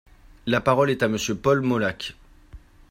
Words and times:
La 0.47 0.61
parole 0.61 0.89
est 0.89 1.03
à 1.03 1.07
Monsieur 1.07 1.35
Paul 1.35 1.61
Molac. 1.61 2.15